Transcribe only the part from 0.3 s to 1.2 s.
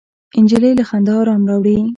نجلۍ له خندا